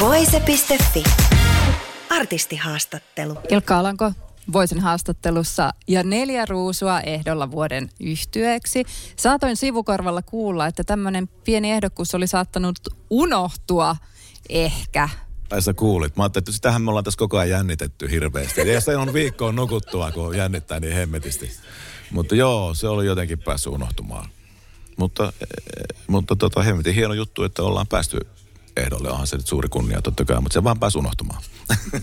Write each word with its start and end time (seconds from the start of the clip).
Voise.fi. 0.00 1.04
Artistihaastattelu. 2.10 3.38
Ilkka 3.50 3.78
Alanko 3.78 4.12
Voisin 4.52 4.80
haastattelussa 4.80 5.70
ja 5.88 6.02
neljä 6.02 6.44
ruusua 6.46 7.00
ehdolla 7.00 7.50
vuoden 7.50 7.88
yhtyeeksi. 8.00 8.84
Saatoin 9.16 9.56
sivukorvalla 9.56 10.22
kuulla, 10.22 10.66
että 10.66 10.84
tämmöinen 10.84 11.28
pieni 11.28 11.72
ehdokkuus 11.72 12.14
oli 12.14 12.26
saattanut 12.26 12.78
unohtua 13.10 13.96
ehkä 14.48 15.08
tai 15.48 15.62
sä 15.62 15.74
kuulit. 15.74 16.16
Mä 16.16 16.22
ajattelin, 16.22 16.42
että 16.42 16.52
sitähän 16.52 16.82
me 16.82 16.90
ollaan 16.90 17.04
tässä 17.04 17.18
koko 17.18 17.38
ajan 17.38 17.50
jännitetty 17.50 18.10
hirveästi. 18.10 18.68
Ja 18.68 18.80
se 18.80 18.96
on 18.96 19.12
viikkoon 19.12 19.56
nukuttua, 19.56 20.12
kun 20.12 20.36
jännittää 20.36 20.80
niin 20.80 20.94
hemmetisti. 20.94 21.50
Mutta 22.10 22.34
joo, 22.34 22.74
se 22.74 22.88
oli 22.88 23.06
jotenkin 23.06 23.38
päässyt 23.38 23.72
unohtumaan. 23.72 24.28
Mutta, 24.96 25.32
eh, 25.40 26.02
mutta 26.06 26.36
tota, 26.36 26.62
hemmetin 26.62 26.94
hieno 26.94 27.14
juttu, 27.14 27.44
että 27.44 27.62
ollaan 27.62 27.86
päästy 27.86 28.18
ehdolle. 28.76 29.10
Onhan 29.10 29.26
se 29.26 29.36
nyt 29.36 29.46
suuri 29.46 29.68
kunnia 29.68 30.02
totta 30.02 30.24
kai, 30.24 30.40
mutta 30.40 30.54
se 30.54 30.64
vaan 30.64 30.78
pääsi 30.78 30.98
unohtumaan. 30.98 31.42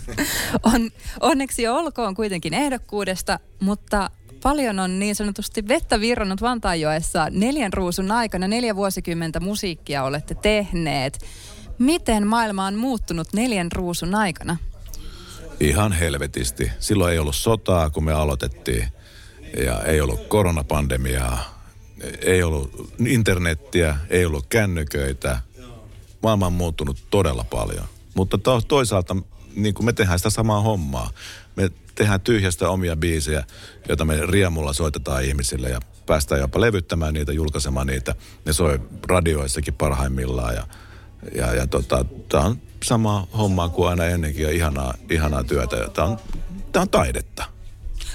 on, 0.74 0.90
onneksi 1.20 1.68
olkoon 1.68 2.14
kuitenkin 2.14 2.54
ehdokkuudesta, 2.54 3.40
mutta 3.60 4.10
paljon 4.42 4.78
on 4.78 4.98
niin 4.98 5.14
sanotusti 5.14 5.68
vettä 5.68 6.00
virrannut 6.00 6.40
Vantaajoessa 6.40 7.26
neljän 7.30 7.72
ruusun 7.72 8.10
aikana. 8.10 8.48
Neljä 8.48 8.76
vuosikymmentä 8.76 9.40
musiikkia 9.40 10.04
olette 10.04 10.34
tehneet. 10.34 11.18
Miten 11.78 12.26
maailma 12.26 12.66
on 12.66 12.74
muuttunut 12.74 13.28
neljän 13.32 13.72
ruusun 13.72 14.14
aikana? 14.14 14.56
Ihan 15.60 15.92
helvetisti. 15.92 16.72
Silloin 16.78 17.12
ei 17.12 17.18
ollut 17.18 17.36
sotaa, 17.36 17.90
kun 17.90 18.04
me 18.04 18.12
aloitettiin. 18.12 18.88
Ja 19.64 19.82
ei 19.82 20.00
ollut 20.00 20.26
koronapandemiaa. 20.28 21.64
Ei 22.20 22.42
ollut 22.42 22.92
internettiä, 23.06 23.96
ei 24.10 24.24
ollut 24.24 24.46
kännyköitä. 24.46 25.38
Maailma 26.24 26.46
on 26.46 26.52
muuttunut 26.52 26.96
todella 27.10 27.44
paljon. 27.44 27.84
Mutta 28.14 28.38
to- 28.38 28.60
toisaalta 28.60 29.16
niin 29.56 29.74
kuin 29.74 29.86
me 29.86 29.92
tehdään 29.92 30.18
sitä 30.18 30.30
samaa 30.30 30.60
hommaa. 30.60 31.10
Me 31.56 31.70
tehdään 31.94 32.20
tyhjästä 32.20 32.68
omia 32.68 32.96
biisejä, 32.96 33.44
joita 33.88 34.04
me 34.04 34.26
riemulla 34.26 34.72
soitetaan 34.72 35.24
ihmisille 35.24 35.68
ja 35.68 35.80
päästään 36.06 36.40
jopa 36.40 36.60
levyttämään 36.60 37.14
niitä, 37.14 37.32
julkaisemaan 37.32 37.86
niitä. 37.86 38.14
Ne 38.44 38.52
soi 38.52 38.80
radioissakin 39.08 39.74
parhaimmillaan 39.74 40.54
ja 40.54 40.66
ja, 41.34 41.54
ja 41.54 41.66
tota, 41.66 42.04
tämä 42.28 42.44
on 42.44 42.58
sama 42.84 43.28
homma 43.38 43.68
kuin 43.68 43.88
aina 43.88 44.04
ennenkin 44.04 44.42
ja 44.42 44.50
ihanaa, 44.50 44.94
ihanaa 45.10 45.44
työtä. 45.44 45.76
Tämä 45.88 46.08
on, 46.08 46.18
on 46.76 46.90
taidetta. 46.90 47.44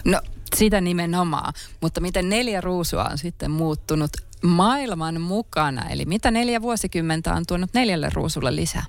No 0.06 0.22
sitä 0.56 0.82
nimenomaan, 0.82 1.54
mutta 1.82 2.02
miten 2.02 2.30
neljä 2.30 2.62
ruusua 2.62 3.04
on 3.04 3.18
sitten 3.18 3.52
muuttunut 3.52 4.12
maailman 4.44 5.22
mukana? 5.22 5.90
Eli 5.90 6.06
mitä 6.06 6.32
neljä 6.32 6.62
vuosikymmentä 6.62 7.34
on 7.34 7.46
tuonut 7.48 7.74
neljälle 7.74 8.10
ruusulle 8.14 8.56
lisää? 8.56 8.86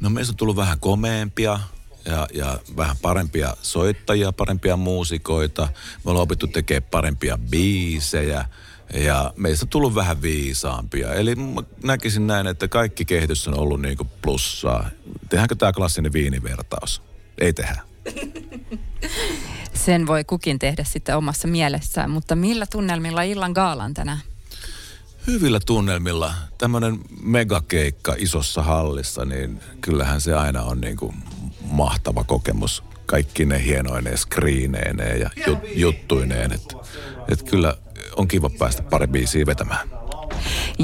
No 0.00 0.10
meistä 0.10 0.32
on 0.32 0.36
tullut 0.36 0.56
vähän 0.56 0.80
komeempia 0.80 1.60
ja, 2.04 2.28
ja 2.34 2.58
vähän 2.76 2.96
parempia 3.02 3.56
soittajia, 3.62 4.32
parempia 4.32 4.76
muusikoita. 4.76 5.68
Me 6.04 6.10
ollaan 6.10 6.22
opittu 6.22 6.46
tekemään 6.46 6.90
parempia 6.90 7.38
biisejä 7.50 8.44
ja 8.94 9.32
meistä 9.36 9.64
on 9.64 9.68
tullut 9.68 9.94
vähän 9.94 10.22
viisaampia. 10.22 11.14
Eli 11.14 11.34
näkisin 11.84 12.26
näin, 12.26 12.46
että 12.46 12.68
kaikki 12.68 13.04
kehitys 13.04 13.48
on 13.48 13.58
ollut 13.58 13.82
niin 13.82 13.96
kuin 13.96 14.08
plussaa. 14.22 14.90
Tehdäänkö 15.28 15.54
tämä 15.54 15.72
klassinen 15.72 16.12
viinivertaus? 16.12 17.02
Ei 17.38 17.52
tehdä. 17.52 17.82
Sen 19.74 20.06
voi 20.06 20.24
kukin 20.24 20.58
tehdä 20.58 20.84
sitten 20.84 21.16
omassa 21.16 21.48
mielessään, 21.48 22.10
mutta 22.10 22.36
millä 22.36 22.66
tunnelmilla 22.66 23.22
illan 23.22 23.52
gaalan 23.52 23.94
tänään? 23.94 24.18
Hyvillä 25.26 25.60
tunnelmilla. 25.66 26.34
Tämmöinen 26.58 26.98
megakeikka 27.22 28.14
isossa 28.18 28.62
hallissa, 28.62 29.24
niin 29.24 29.60
kyllähän 29.80 30.20
se 30.20 30.34
aina 30.34 30.62
on 30.62 30.80
niin 30.80 30.96
kuin 30.96 31.14
mahtava 31.64 32.24
kokemus. 32.24 32.84
Kaikki 33.06 33.44
ne 33.44 33.64
hienoineen 33.64 34.18
skriineineen 34.18 35.20
ja 35.20 35.30
jut, 35.46 35.58
juttuineen. 35.74 36.52
Että 36.52 36.76
et 37.28 37.42
kyllä 37.42 37.76
on 38.16 38.28
kiva 38.28 38.50
päästä 38.58 38.82
pari 38.82 39.06
biisiä 39.06 39.46
vetämään. 39.46 39.90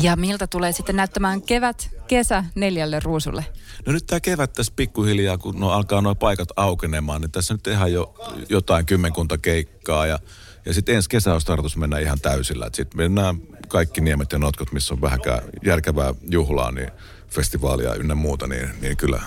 Ja 0.02 0.16
miltä 0.16 0.46
tulee 0.46 0.72
sitten 0.72 0.96
näyttämään 0.96 1.42
kevät, 1.42 1.90
kesä 2.06 2.44
neljälle 2.54 3.00
ruusulle? 3.00 3.44
No 3.86 3.92
nyt 3.92 4.06
tämä 4.06 4.20
kevät 4.20 4.52
tässä 4.52 4.72
pikkuhiljaa, 4.76 5.38
kun 5.38 5.60
no 5.60 5.70
alkaa 5.70 6.00
nuo 6.00 6.14
paikat 6.14 6.48
aukenemaan, 6.56 7.20
niin 7.20 7.30
tässä 7.30 7.54
nyt 7.54 7.62
tehdään 7.62 7.92
jo 7.92 8.14
jotain 8.48 8.86
kymmenkunta 8.86 9.38
keikkaa 9.38 10.06
ja, 10.06 10.18
ja 10.68 10.74
sitten 10.74 10.94
ensi 10.94 11.08
kesä 11.08 11.34
on 11.34 11.40
tarkoitus 11.44 11.76
mennä 11.76 11.98
ihan 11.98 12.20
täysillä. 12.20 12.70
Sitten 12.72 12.96
mennään 12.96 13.36
kaikki 13.68 14.00
niemet 14.00 14.32
ja 14.32 14.38
notkot, 14.38 14.72
missä 14.72 14.94
on 14.94 15.00
vähäkään 15.00 15.42
järkevää 15.64 16.14
juhlaa, 16.30 16.72
niin 16.72 16.90
festivaalia 17.28 17.94
ynnä 17.94 18.14
muuta, 18.14 18.46
niin, 18.46 18.68
niin 18.80 18.96
kyllä, 18.96 19.22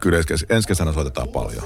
kyllä 0.00 0.18
ensi 0.48 0.68
kesänä 0.68 0.92
soitetaan 0.92 1.28
paljon. 1.28 1.62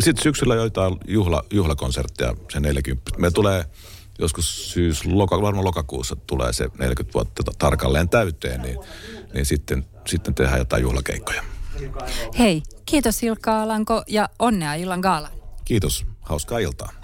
Sitten 0.00 0.22
syksyllä 0.22 0.54
joitain 0.54 0.96
juhla, 1.08 1.44
juhlakonsertteja, 1.50 2.34
se 2.52 2.60
40. 2.60 3.10
Meillä 3.18 3.34
tulee 3.34 3.64
joskus 4.18 4.72
syys, 4.72 5.06
loka, 5.06 5.42
varmaan 5.42 5.64
lokakuussa 5.64 6.16
tulee 6.26 6.52
se 6.52 6.68
40 6.78 7.14
vuotta 7.14 7.42
tarkalleen 7.58 8.08
täyteen, 8.08 8.62
niin, 8.62 8.78
niin 9.34 9.46
sitten, 9.46 9.84
sitten 10.06 10.34
tehdään 10.34 10.58
jotain 10.58 10.82
juhlakeikkoja. 10.82 11.42
Hei, 12.38 12.62
kiitos 12.86 13.22
Ilkka 13.22 13.62
Alanko 13.62 14.02
ja 14.06 14.28
onnea 14.38 14.74
illan 14.74 15.00
gaala. 15.00 15.30
Kiitos, 15.64 16.06
hauskaa 16.20 16.58
iltaa. 16.58 17.03